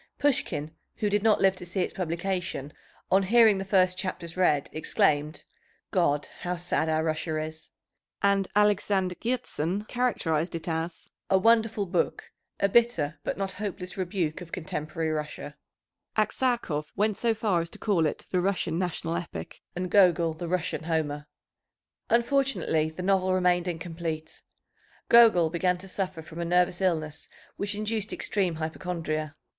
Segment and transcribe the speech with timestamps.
[0.17, 2.73] Pushkin, who did not live to see its publication,
[3.11, 5.43] on hearing the first chapters read, exclaimed,
[5.91, 7.69] "God, how sad our Russia is!"
[8.19, 14.41] And Alexander Hertzen characterized it as "a wonderful book, a bitter, but not hopeless rebuke
[14.41, 15.55] of contemporary Russia."
[16.17, 20.47] Aksakov went so far as to call it the Russian national epic, and Gogol the
[20.47, 21.27] Russian Homer.
[22.09, 24.41] Unfortunately the novel remained incomplete.
[25.09, 29.35] Gogol began to suffer from a nervous illness which induced extreme hypochondria.